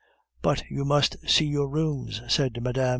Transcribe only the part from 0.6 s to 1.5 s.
you must see